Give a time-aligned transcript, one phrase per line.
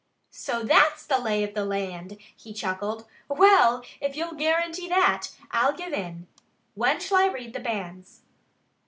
[0.31, 3.05] "So that's the lay of the land!" he chuckled.
[3.27, 6.25] "Well, if you'll guarantee that, I'll give in.
[6.73, 8.21] When shall I read the banns?"